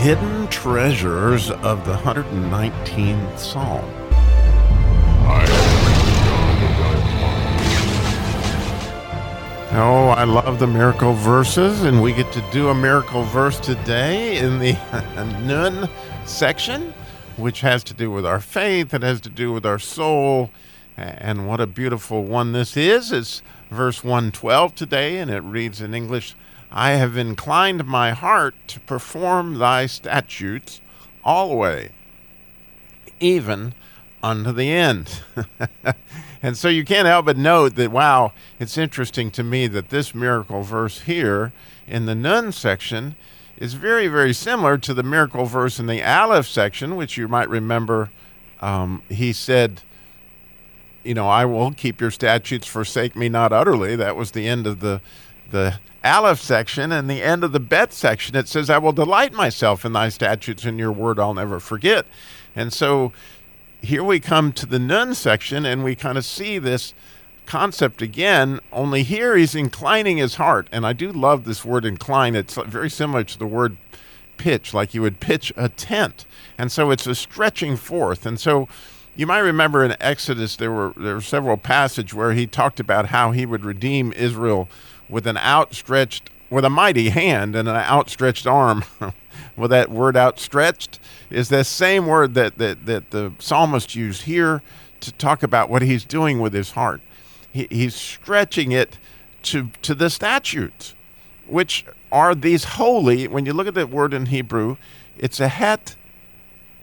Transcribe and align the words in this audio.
hidden 0.00 0.48
treasures 0.48 1.50
of 1.50 1.84
the 1.84 1.92
119th 1.92 3.38
Psalm. 3.38 3.84
Oh, 9.72 10.08
I 10.08 10.24
love 10.24 10.58
the 10.58 10.66
miracle 10.66 11.12
verses, 11.12 11.82
and 11.82 12.02
we 12.02 12.14
get 12.14 12.32
to 12.32 12.42
do 12.50 12.70
a 12.70 12.74
miracle 12.74 13.24
verse 13.24 13.60
today 13.60 14.38
in 14.38 14.58
the 14.58 14.72
Nun 15.42 15.86
section, 16.24 16.94
which 17.36 17.60
has 17.60 17.84
to 17.84 17.92
do 17.92 18.10
with 18.10 18.24
our 18.24 18.40
faith, 18.40 18.94
it 18.94 19.02
has 19.02 19.20
to 19.20 19.28
do 19.28 19.52
with 19.52 19.66
our 19.66 19.78
soul, 19.78 20.50
and 20.96 21.46
what 21.46 21.60
a 21.60 21.66
beautiful 21.66 22.24
one 22.24 22.52
this 22.52 22.74
is. 22.74 23.12
It's 23.12 23.42
verse 23.70 24.02
112 24.02 24.74
today, 24.74 25.18
and 25.18 25.30
it 25.30 25.42
reads 25.42 25.82
in 25.82 25.92
English 25.92 26.34
I 26.70 26.92
have 26.92 27.16
inclined 27.16 27.84
my 27.84 28.12
heart 28.12 28.54
to 28.68 28.80
perform 28.80 29.58
thy 29.58 29.86
statutes 29.86 30.80
always, 31.24 31.90
even 33.18 33.74
unto 34.22 34.52
the 34.52 34.70
end. 34.70 35.22
and 36.42 36.56
so 36.56 36.68
you 36.68 36.84
can't 36.84 37.06
help 37.06 37.26
but 37.26 37.36
note 37.36 37.74
that, 37.74 37.90
wow, 37.90 38.32
it's 38.58 38.78
interesting 38.78 39.30
to 39.32 39.42
me 39.42 39.66
that 39.66 39.90
this 39.90 40.14
miracle 40.14 40.62
verse 40.62 41.02
here 41.02 41.52
in 41.86 42.06
the 42.06 42.14
Nun 42.14 42.52
section 42.52 43.16
is 43.56 43.74
very, 43.74 44.06
very 44.06 44.32
similar 44.32 44.78
to 44.78 44.94
the 44.94 45.02
miracle 45.02 45.46
verse 45.46 45.78
in 45.78 45.86
the 45.86 46.02
Aleph 46.02 46.46
section, 46.46 46.96
which 46.96 47.16
you 47.16 47.28
might 47.28 47.48
remember 47.48 48.10
um, 48.60 49.02
he 49.08 49.32
said, 49.32 49.82
you 51.02 51.14
know, 51.14 51.28
I 51.28 51.44
will 51.44 51.72
keep 51.72 52.00
your 52.00 52.10
statutes, 52.10 52.66
forsake 52.66 53.16
me 53.16 53.28
not 53.28 53.52
utterly. 53.52 53.96
That 53.96 54.16
was 54.16 54.32
the 54.32 54.46
end 54.46 54.66
of 54.66 54.80
the 54.80 55.00
the 55.50 55.78
Aleph 56.02 56.40
section 56.40 56.92
and 56.92 57.10
the 57.10 57.22
end 57.22 57.44
of 57.44 57.52
the 57.52 57.60
Bet 57.60 57.92
section. 57.92 58.36
It 58.36 58.48
says, 58.48 58.70
I 58.70 58.78
will 58.78 58.92
delight 58.92 59.32
myself 59.32 59.84
in 59.84 59.92
thy 59.92 60.08
statutes 60.08 60.64
and 60.64 60.78
your 60.78 60.92
word 60.92 61.18
I'll 61.18 61.34
never 61.34 61.60
forget. 61.60 62.06
And 62.56 62.72
so 62.72 63.12
here 63.82 64.02
we 64.02 64.20
come 64.20 64.52
to 64.52 64.66
the 64.66 64.78
Nun 64.78 65.14
section 65.14 65.66
and 65.66 65.84
we 65.84 65.94
kind 65.94 66.16
of 66.16 66.24
see 66.24 66.58
this 66.58 66.94
concept 67.46 68.00
again, 68.00 68.60
only 68.72 69.02
here 69.02 69.36
he's 69.36 69.56
inclining 69.56 70.18
his 70.18 70.36
heart. 70.36 70.68
And 70.70 70.86
I 70.86 70.92
do 70.92 71.10
love 71.10 71.44
this 71.44 71.64
word 71.64 71.84
incline. 71.84 72.36
It's 72.36 72.54
very 72.54 72.88
similar 72.88 73.24
to 73.24 73.38
the 73.38 73.46
word 73.46 73.76
pitch, 74.36 74.72
like 74.72 74.94
you 74.94 75.02
would 75.02 75.20
pitch 75.20 75.52
a 75.56 75.68
tent. 75.68 76.24
And 76.56 76.70
so 76.70 76.90
it's 76.90 77.06
a 77.06 77.14
stretching 77.14 77.76
forth. 77.76 78.24
And 78.24 78.38
so 78.38 78.68
you 79.16 79.26
might 79.26 79.40
remember 79.40 79.84
in 79.84 79.96
Exodus 80.00 80.56
there 80.56 80.70
were 80.70 80.94
there 80.96 81.14
were 81.14 81.20
several 81.20 81.56
passages 81.56 82.14
where 82.14 82.32
he 82.32 82.46
talked 82.46 82.80
about 82.80 83.06
how 83.06 83.32
he 83.32 83.44
would 83.44 83.64
redeem 83.64 84.12
Israel 84.12 84.68
with 85.10 85.26
an 85.26 85.36
outstretched 85.36 86.30
with 86.48 86.64
a 86.64 86.70
mighty 86.70 87.10
hand 87.10 87.54
and 87.54 87.68
an 87.68 87.76
outstretched 87.76 88.46
arm. 88.46 88.84
well, 89.56 89.68
that 89.68 89.90
word 89.90 90.16
outstretched 90.16 90.98
is 91.30 91.48
the 91.48 91.62
same 91.62 92.06
word 92.06 92.34
that, 92.34 92.58
that, 92.58 92.86
that 92.86 93.10
the 93.10 93.32
psalmist 93.38 93.94
used 93.94 94.22
here 94.22 94.62
to 94.98 95.12
talk 95.12 95.42
about 95.42 95.70
what 95.70 95.82
he's 95.82 96.04
doing 96.04 96.40
with 96.40 96.52
his 96.52 96.72
heart 96.72 97.00
he, 97.52 97.66
he's 97.70 97.94
stretching 97.94 98.72
it 98.72 98.98
to 99.42 99.70
to 99.82 99.94
the 99.94 100.10
statutes, 100.10 100.94
which 101.46 101.84
are 102.12 102.34
these 102.34 102.64
holy. 102.64 103.26
When 103.28 103.46
you 103.46 103.52
look 103.52 103.66
at 103.66 103.74
that 103.74 103.90
word 103.90 104.14
in 104.14 104.26
Hebrew, 104.26 104.76
it's 105.18 105.40
a 105.40 105.48
het 105.48 105.96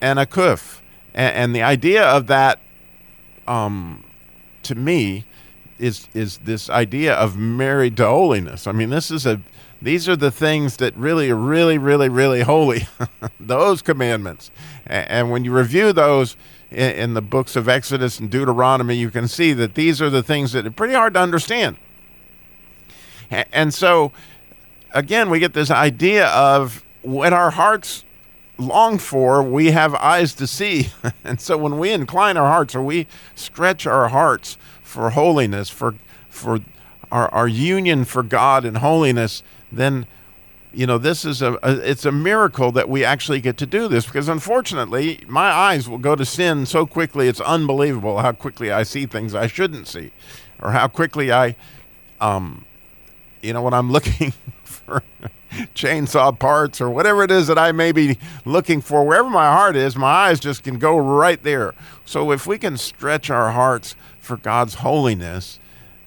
and 0.00 0.18
a 0.18 0.26
kuf, 0.26 0.80
and, 1.14 1.34
and 1.34 1.56
the 1.56 1.62
idea 1.62 2.04
of 2.04 2.26
that, 2.28 2.60
um, 3.46 4.04
to 4.64 4.74
me, 4.74 5.24
is 5.78 6.08
is 6.14 6.38
this 6.38 6.70
idea 6.70 7.14
of 7.14 7.36
married 7.36 7.96
to 7.98 8.06
holiness. 8.06 8.66
I 8.66 8.72
mean, 8.72 8.90
this 8.90 9.10
is 9.10 9.26
a 9.26 9.40
these 9.84 10.08
are 10.08 10.16
the 10.16 10.30
things 10.30 10.78
that 10.78 10.96
really 10.96 11.30
are 11.30 11.36
really 11.36 11.78
really 11.78 12.08
really 12.08 12.40
holy 12.40 12.88
those 13.40 13.82
commandments 13.82 14.50
and, 14.86 15.30
when 15.30 15.44
you 15.44 15.54
review 15.54 15.92
those 15.92 16.36
in, 16.70 17.14
the 17.14 17.22
books 17.22 17.54
of 17.54 17.68
exodus 17.68 18.18
and 18.18 18.30
deuteronomy 18.30 18.96
you 18.96 19.10
can 19.10 19.28
see 19.28 19.52
that 19.52 19.74
these 19.74 20.00
are 20.00 20.10
the 20.10 20.22
things 20.22 20.52
that 20.52 20.66
are 20.66 20.70
pretty 20.70 20.94
hard 20.94 21.14
to 21.14 21.20
understand 21.20 21.76
and, 23.30 23.46
and 23.52 23.74
so 23.74 24.10
again 24.92 25.28
we 25.28 25.38
get 25.38 25.52
this 25.52 25.70
idea 25.70 26.26
of 26.28 26.84
when 27.02 27.34
our 27.34 27.50
hearts 27.50 28.03
long 28.58 28.98
for 28.98 29.42
we 29.42 29.72
have 29.72 29.94
eyes 29.96 30.34
to 30.34 30.46
see. 30.46 30.88
And 31.24 31.40
so 31.40 31.56
when 31.56 31.78
we 31.78 31.90
incline 31.90 32.36
our 32.36 32.48
hearts 32.48 32.74
or 32.74 32.82
we 32.82 33.06
stretch 33.34 33.86
our 33.86 34.08
hearts 34.08 34.58
for 34.82 35.10
holiness 35.10 35.70
for 35.70 35.96
for 36.28 36.60
our, 37.10 37.28
our 37.34 37.48
union 37.48 38.04
for 38.04 38.22
god 38.22 38.64
and 38.64 38.78
holiness 38.78 39.42
then 39.72 40.06
you 40.72 40.86
know 40.86 40.98
this 40.98 41.24
is 41.24 41.42
a, 41.42 41.58
a, 41.62 41.90
it's 41.90 42.04
a 42.04 42.12
miracle 42.12 42.70
that 42.72 42.88
we 42.88 43.04
actually 43.04 43.40
get 43.40 43.56
to 43.56 43.66
do 43.66 43.88
this 43.88 44.06
because 44.06 44.28
unfortunately 44.28 45.24
my 45.26 45.50
eyes 45.50 45.88
will 45.88 45.98
go 45.98 46.14
to 46.14 46.24
sin 46.24 46.66
so 46.66 46.86
quickly 46.86 47.28
it's 47.28 47.40
unbelievable 47.40 48.18
how 48.18 48.32
quickly 48.32 48.70
i 48.70 48.82
see 48.82 49.06
things 49.06 49.34
i 49.34 49.46
shouldn't 49.46 49.88
see 49.88 50.12
or 50.60 50.72
how 50.72 50.86
quickly 50.86 51.32
i 51.32 51.56
um 52.20 52.64
you 53.42 53.52
know 53.52 53.62
when 53.62 53.74
i'm 53.74 53.90
looking 53.96 54.32
for 54.64 55.02
chainsaw 55.74 56.38
parts 56.38 56.80
or 56.80 56.90
whatever 56.90 57.22
it 57.22 57.30
is 57.30 57.46
that 57.46 57.58
i 57.58 57.72
may 57.72 57.92
be 57.92 58.18
looking 58.44 58.80
for. 58.80 59.04
Wherever 59.04 59.30
my 59.30 59.46
heart 59.46 59.76
is 59.76 59.96
my 59.96 60.06
eyes 60.06 60.40
just 60.40 60.62
can 60.62 60.78
go 60.78 60.96
right 60.96 61.42
there. 61.42 61.74
So 62.04 62.32
if 62.32 62.46
we 62.46 62.58
can 62.58 62.76
stretch 62.76 63.30
our 63.30 63.52
hearts 63.52 63.96
for 64.20 64.36
god's 64.36 64.74
holiness 64.74 65.58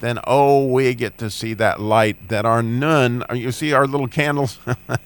then 0.00 0.18
oh, 0.26 0.66
we 0.66 0.94
get 0.94 1.18
to 1.18 1.30
see 1.30 1.54
that 1.54 1.80
light 1.80 2.28
that 2.28 2.42
nun, 2.42 3.24
uh, 3.28 3.34
you 3.34 3.50
see 3.50 3.72
our 3.72 3.86
little 3.86 4.08
candles, 4.08 4.58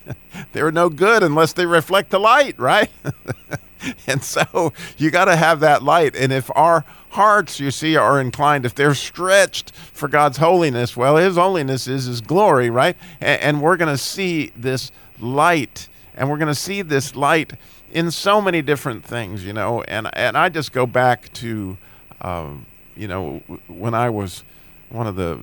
they're 0.53 0.72
no 0.72 0.88
good 0.88 1.22
unless 1.22 1.53
they 1.53 1.66
reflect 1.66 2.10
the 2.10 2.20
light, 2.20 2.59
right? 2.59 2.91
and 4.06 4.22
so 4.22 4.72
you 4.97 5.10
got 5.10 5.26
to 5.26 5.37
have 5.37 5.60
that 5.60 5.82
light. 5.82 6.16
And 6.16 6.32
if 6.32 6.50
our 6.54 6.84
hearts, 7.10 7.60
you 7.60 7.70
see, 7.70 7.97
are 7.97 8.20
inclined, 8.20 8.65
if 8.65 8.75
they're 8.75 8.94
stretched 8.94 9.75
for 9.75 10.09
God's 10.09 10.38
holiness, 10.38 10.97
well, 10.97 11.16
His 11.16 11.37
holiness 11.37 11.87
is 11.87 12.06
His 12.06 12.20
glory, 12.20 12.70
right? 12.70 12.97
And, 13.20 13.41
and 13.41 13.62
we're 13.62 13.76
going 13.76 13.93
to 13.94 14.03
see 14.03 14.53
this 14.56 14.91
light, 15.20 15.88
and 16.15 16.31
we're 16.31 16.38
going 16.38 16.48
to 16.48 16.54
see 16.54 16.82
this 16.82 17.15
light 17.15 17.54
in 17.93 18.10
so 18.10 18.41
many 18.41 18.62
different 18.62 19.04
things, 19.04 19.44
you 19.44 19.53
know. 19.53 19.82
And 19.82 20.09
and 20.16 20.37
I 20.37 20.49
just 20.49 20.72
go 20.72 20.87
back 20.87 21.32
to, 21.34 21.76
um, 22.22 22.66
you 22.97 23.06
know, 23.06 23.43
when 23.69 23.94
I 23.94 24.10
was 24.10 24.44
one 24.88 25.06
of 25.06 25.16
the 25.16 25.41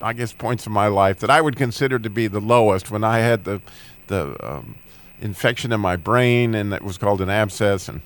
I 0.00 0.12
guess 0.12 0.32
points 0.32 0.66
of 0.66 0.72
my 0.72 0.88
life 0.88 1.20
that 1.20 1.30
I 1.30 1.40
would 1.40 1.56
consider 1.56 1.98
to 1.98 2.10
be 2.10 2.26
the 2.26 2.40
lowest 2.40 2.90
when 2.90 3.04
I 3.04 3.18
had 3.18 3.44
the 3.44 3.60
the 4.08 4.36
um, 4.46 4.76
infection 5.20 5.72
in 5.72 5.80
my 5.80 5.96
brain 5.96 6.54
and 6.54 6.72
it 6.72 6.82
was 6.82 6.98
called 6.98 7.20
an 7.20 7.30
abscess 7.30 7.88
and 7.88 8.00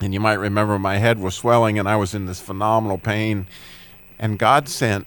and 0.00 0.14
you 0.14 0.20
might 0.20 0.34
remember 0.34 0.78
my 0.78 0.98
head 0.98 1.18
was 1.18 1.34
swelling 1.34 1.78
and 1.78 1.88
I 1.88 1.96
was 1.96 2.14
in 2.14 2.26
this 2.26 2.40
phenomenal 2.40 2.98
pain 2.98 3.46
and 4.18 4.38
God 4.38 4.68
sent 4.68 5.06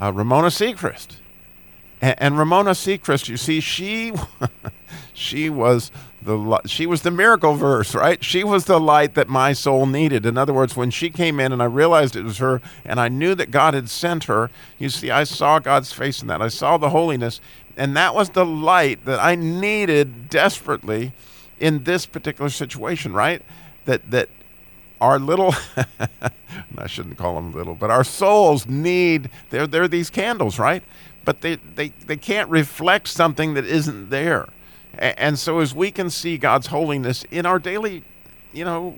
uh, 0.00 0.12
Ramona 0.12 0.48
Seacrest. 0.48 1.16
And, 2.00 2.14
and 2.18 2.38
Ramona 2.38 2.70
Seacrest 2.70 3.28
you 3.28 3.36
see 3.36 3.60
she 3.60 4.12
she 5.12 5.50
was 5.50 5.90
the 6.20 6.60
she 6.66 6.86
was 6.86 7.02
the 7.02 7.10
miracle 7.10 7.54
verse, 7.54 7.94
right? 7.94 8.22
She 8.22 8.42
was 8.42 8.64
the 8.64 8.80
light 8.80 9.14
that 9.14 9.28
my 9.28 9.52
soul 9.52 9.86
needed. 9.86 10.26
In 10.26 10.36
other 10.36 10.52
words, 10.52 10.76
when 10.76 10.90
she 10.90 11.10
came 11.10 11.38
in 11.40 11.52
and 11.52 11.62
I 11.62 11.66
realized 11.66 12.16
it 12.16 12.24
was 12.24 12.38
her 12.38 12.60
and 12.84 13.00
I 13.00 13.08
knew 13.08 13.34
that 13.34 13.50
God 13.50 13.74
had 13.74 13.88
sent 13.88 14.24
her, 14.24 14.50
you 14.78 14.88
see, 14.88 15.10
I 15.10 15.24
saw 15.24 15.58
God's 15.58 15.92
face 15.92 16.20
in 16.20 16.28
that. 16.28 16.42
I 16.42 16.48
saw 16.48 16.76
the 16.76 16.90
holiness, 16.90 17.40
and 17.76 17.96
that 17.96 18.14
was 18.14 18.30
the 18.30 18.44
light 18.44 19.04
that 19.04 19.20
I 19.20 19.34
needed 19.34 20.28
desperately 20.28 21.12
in 21.60 21.84
this 21.84 22.06
particular 22.06 22.50
situation, 22.50 23.12
right? 23.12 23.42
That 23.84 24.10
that 24.10 24.28
our 25.00 25.18
little 25.18 25.54
I 26.78 26.86
shouldn't 26.86 27.16
call 27.16 27.36
them 27.36 27.52
little, 27.52 27.74
but 27.74 27.90
our 27.90 28.04
souls 28.04 28.66
need 28.66 29.30
they're 29.50 29.66
they're 29.66 29.88
these 29.88 30.10
candles, 30.10 30.58
right? 30.58 30.82
But 31.28 31.42
they, 31.42 31.56
they, 31.56 31.88
they 31.88 32.16
can't 32.16 32.48
reflect 32.48 33.06
something 33.06 33.52
that 33.52 33.66
isn't 33.66 34.08
there. 34.08 34.48
And 34.94 35.38
so, 35.38 35.60
as 35.60 35.74
we 35.74 35.90
can 35.90 36.10
see 36.10 36.38
God's 36.38 36.68
holiness 36.68 37.24
in 37.30 37.46
our 37.46 37.58
daily, 37.58 38.02
you 38.52 38.64
know, 38.64 38.96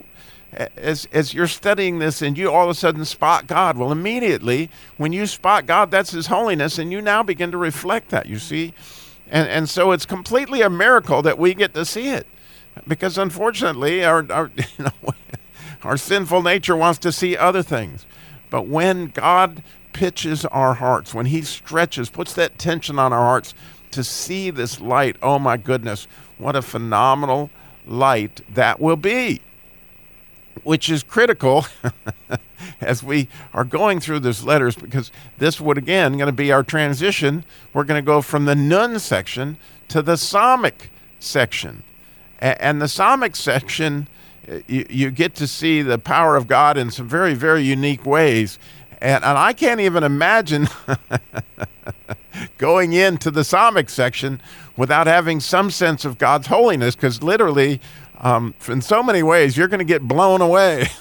as 0.77 1.07
as 1.13 1.35
you're 1.35 1.47
studying 1.47 1.99
this 1.99 2.23
and 2.23 2.37
you 2.37 2.51
all 2.51 2.65
of 2.65 2.71
a 2.71 2.75
sudden 2.75 3.05
spot 3.05 3.47
God, 3.47 3.77
well, 3.77 3.93
immediately 3.93 4.71
when 4.97 5.13
you 5.13 5.27
spot 5.27 5.67
God, 5.67 5.91
that's 5.91 6.11
His 6.11 6.27
holiness, 6.27 6.79
and 6.79 6.91
you 6.91 7.01
now 7.01 7.23
begin 7.23 7.51
to 7.51 7.59
reflect 7.59 8.11
that. 8.11 8.27
You 8.27 8.39
see, 8.39 8.75
and 9.29 9.49
and 9.49 9.69
so 9.69 9.93
it's 9.93 10.07
completely 10.07 10.63
a 10.63 10.71
miracle 10.71 11.23
that 11.23 11.39
we 11.39 11.55
get 11.55 11.75
to 11.75 11.85
see 11.85 12.09
it, 12.09 12.27
because 12.89 13.19
unfortunately, 13.19 14.05
our 14.05 14.27
our 14.31 14.51
you 14.79 14.85
know, 14.85 15.15
our 15.83 15.97
sinful 15.97 16.43
nature 16.43 16.77
wants 16.77 16.99
to 17.01 17.13
see 17.13 17.37
other 17.37 17.63
things, 17.63 18.07
but 18.50 18.67
when 18.67 19.06
God 19.06 19.62
pitches 19.93 20.44
our 20.47 20.75
hearts, 20.75 21.14
when 21.14 21.26
He 21.26 21.43
stretches, 21.43 22.11
puts 22.11 22.32
that 22.35 22.58
tension 22.58 22.99
on 22.99 23.12
our 23.12 23.25
hearts 23.25 23.55
to 23.93 24.05
see 24.05 24.50
this 24.50 24.81
light. 24.81 25.17
Oh 25.23 25.38
my 25.38 25.56
goodness, 25.56 26.06
what 26.38 26.56
a 26.56 26.62
phenomenal 26.62 27.50
light 27.87 28.41
that 28.52 28.81
will 28.81 28.97
be. 28.97 29.41
Which 30.62 30.91
is 30.91 31.02
critical 31.02 31.67
as 32.81 33.02
we 33.02 33.29
are 33.55 33.64
going 33.64 34.00
through 34.00 34.20
these 34.20 34.44
letters 34.44 34.76
because 34.76 35.11
this 35.38 35.61
would 35.61 35.79
again 35.79 36.12
going 36.12 36.26
to 36.26 36.32
be 36.32 36.52
our 36.52 36.62
transition. 36.62 37.44
We're 37.73 37.85
going 37.85 38.02
to 38.02 38.06
go 38.06 38.20
from 38.20 38.44
the 38.44 38.55
Nun 38.55 38.99
section 38.99 39.56
to 39.88 40.02
the 40.02 40.14
Samekh 40.14 40.88
section. 41.19 41.82
And 42.38 42.81
the 42.81 42.87
Samekh 42.87 43.37
section, 43.37 44.08
you, 44.67 44.87
you 44.89 45.11
get 45.11 45.35
to 45.37 45.47
see 45.47 45.83
the 45.83 45.99
power 45.99 46.37
of 46.37 46.47
God 46.47 46.77
in 46.77 46.91
some 46.91 47.09
very, 47.09 47.35
very 47.35 47.63
unique 47.63 48.05
ways. 48.05 48.59
And, 49.01 49.25
and 49.25 49.39
I 49.39 49.53
can't 49.53 49.81
even 49.81 50.03
imagine 50.03 50.69
going 52.59 52.93
into 52.93 53.31
the 53.31 53.41
Samekh 53.41 53.91
section 53.91 54.41
without 54.77 55.07
having 55.07 55.41
some 55.41 55.71
sense 55.71 56.05
of 56.05 56.19
God's 56.19 56.49
holiness, 56.49 56.95
because 56.95 57.23
literally, 57.23 57.81
um, 58.19 58.55
in 58.69 58.83
so 58.83 59.03
many 59.03 59.23
ways, 59.23 59.57
you're 59.57 59.69
going 59.69 59.79
to 59.79 59.85
get 59.85 60.03
blown 60.03 60.41
away. 60.41 60.89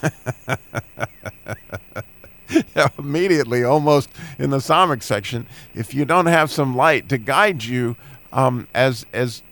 immediately, 2.98 3.64
almost 3.64 4.10
in 4.38 4.50
the 4.50 4.58
Samekh 4.58 5.04
section, 5.04 5.46
if 5.74 5.94
you 5.94 6.06
don't 6.06 6.26
have 6.26 6.50
some 6.52 6.76
light 6.76 7.10
to 7.10 7.18
guide 7.18 7.64
you 7.64 7.96
um, 8.32 8.68
as 8.74 9.06
as 9.14 9.44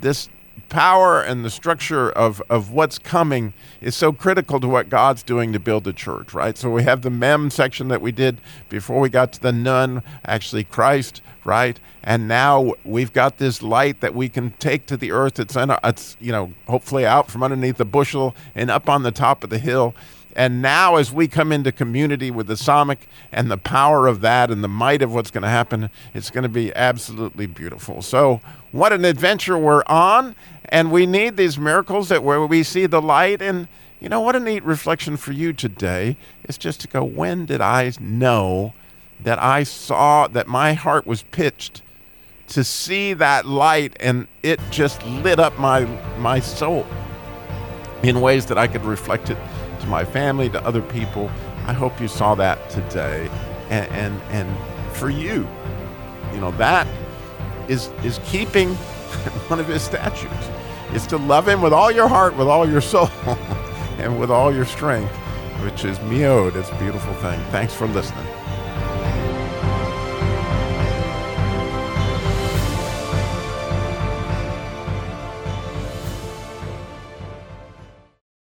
this 0.00 0.28
power 0.68 1.20
and 1.20 1.44
the 1.44 1.50
structure 1.50 2.10
of, 2.10 2.42
of 2.48 2.70
what's 2.70 2.98
coming 2.98 3.52
is 3.80 3.94
so 3.94 4.12
critical 4.12 4.60
to 4.60 4.68
what 4.68 4.88
God's 4.88 5.22
doing 5.22 5.52
to 5.52 5.60
build 5.60 5.84
the 5.84 5.92
church, 5.92 6.34
right? 6.34 6.56
So 6.56 6.70
we 6.70 6.82
have 6.82 7.02
the 7.02 7.10
mem 7.10 7.50
section 7.50 7.88
that 7.88 8.02
we 8.02 8.12
did 8.12 8.40
before 8.68 9.00
we 9.00 9.08
got 9.08 9.32
to 9.34 9.40
the 9.40 9.52
nun, 9.52 10.02
actually 10.24 10.64
Christ, 10.64 11.22
right? 11.44 11.78
And 12.02 12.28
now 12.28 12.74
we've 12.84 13.12
got 13.12 13.38
this 13.38 13.62
light 13.62 14.00
that 14.00 14.14
we 14.14 14.28
can 14.28 14.52
take 14.52 14.86
to 14.86 14.96
the 14.96 15.12
earth. 15.12 15.38
It's, 15.38 15.56
in, 15.56 15.74
it's 15.84 16.16
you 16.20 16.32
know, 16.32 16.52
hopefully 16.68 17.06
out 17.06 17.30
from 17.30 17.42
underneath 17.42 17.76
the 17.76 17.84
bushel 17.84 18.34
and 18.54 18.70
up 18.70 18.88
on 18.88 19.02
the 19.02 19.12
top 19.12 19.44
of 19.44 19.50
the 19.50 19.58
hill. 19.58 19.94
And 20.36 20.60
now, 20.60 20.96
as 20.96 21.10
we 21.10 21.28
come 21.28 21.50
into 21.50 21.72
community 21.72 22.30
with 22.30 22.46
the 22.46 22.54
Samekh 22.54 22.98
and 23.32 23.50
the 23.50 23.56
power 23.56 24.06
of 24.06 24.20
that 24.20 24.50
and 24.50 24.62
the 24.62 24.68
might 24.68 25.00
of 25.00 25.14
what's 25.14 25.30
going 25.30 25.42
to 25.42 25.48
happen, 25.48 25.88
it's 26.12 26.28
going 26.30 26.42
to 26.42 26.50
be 26.50 26.76
absolutely 26.76 27.46
beautiful. 27.46 28.02
So, 28.02 28.42
what 28.70 28.92
an 28.92 29.06
adventure 29.06 29.56
we're 29.56 29.82
on. 29.86 30.36
And 30.68 30.90
we 30.90 31.06
need 31.06 31.36
these 31.36 31.58
miracles 31.58 32.08
that 32.08 32.22
where 32.22 32.44
we 32.46 32.62
see 32.62 32.86
the 32.86 33.00
light. 33.00 33.40
And, 33.40 33.68
you 34.00 34.08
know, 34.08 34.20
what 34.20 34.36
a 34.36 34.40
neat 34.40 34.64
reflection 34.64 35.16
for 35.16 35.32
you 35.32 35.52
today 35.52 36.16
is 36.44 36.58
just 36.58 36.80
to 36.82 36.88
go, 36.88 37.04
when 37.04 37.46
did 37.46 37.60
I 37.60 37.92
know 38.00 38.74
that 39.20 39.42
I 39.42 39.62
saw 39.62 40.26
that 40.28 40.46
my 40.46 40.74
heart 40.74 41.06
was 41.06 41.22
pitched 41.22 41.82
to 42.48 42.62
see 42.62 43.12
that 43.14 43.46
light 43.46 43.96
and 43.98 44.28
it 44.42 44.60
just 44.70 45.04
lit 45.06 45.40
up 45.40 45.58
my, 45.58 45.84
my 46.18 46.38
soul 46.38 46.86
in 48.02 48.20
ways 48.20 48.46
that 48.46 48.58
I 48.58 48.66
could 48.68 48.84
reflect 48.84 49.30
it 49.30 49.38
to 49.80 49.86
my 49.86 50.04
family, 50.04 50.48
to 50.50 50.64
other 50.64 50.82
people. 50.82 51.30
I 51.66 51.72
hope 51.72 52.00
you 52.00 52.08
saw 52.08 52.34
that 52.36 52.70
today. 52.70 53.28
And, 53.70 53.90
and, 53.90 54.22
and 54.30 54.94
for 54.94 55.10
you, 55.10 55.48
you 56.32 56.40
know, 56.40 56.52
that 56.52 56.86
is, 57.68 57.88
is 58.04 58.20
keeping 58.26 58.76
one 59.48 59.60
of 59.60 59.68
his 59.68 59.82
statutes 59.82 60.50
is 60.92 61.06
to 61.08 61.16
love 61.16 61.48
him 61.48 61.60
with 61.60 61.72
all 61.72 61.90
your 61.90 62.08
heart, 62.08 62.36
with 62.36 62.48
all 62.48 62.68
your 62.68 62.80
soul, 62.80 63.08
and 63.98 64.18
with 64.18 64.30
all 64.30 64.54
your 64.54 64.64
strength, 64.64 65.12
which 65.62 65.84
is 65.84 65.98
meod. 66.00 66.54
It's 66.56 66.70
a 66.70 66.78
beautiful 66.78 67.14
thing. 67.14 67.40
Thanks 67.50 67.74
for 67.74 67.86
listening. 67.88 68.26